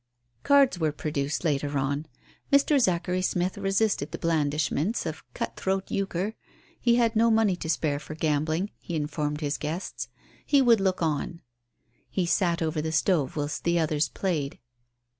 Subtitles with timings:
[0.41, 2.07] Cards were produced later on.
[2.51, 2.79] Mr.
[2.81, 6.33] Zachary Smith resisted the blandishments of "cut throat" euchre.
[6.79, 10.07] He had no money to spare for gambling, he informed his guests;
[10.43, 11.43] he would look on.
[12.09, 14.57] He sat over the stove whilst the others played.